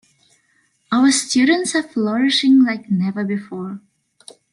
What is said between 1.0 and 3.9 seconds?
students are flourishing like never before.